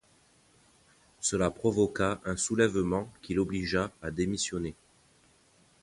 [1.19, 4.73] Cela provoqua un soulèvement qui l'obligea à démissionner.